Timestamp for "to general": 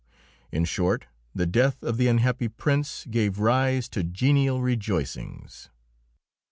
3.89-4.59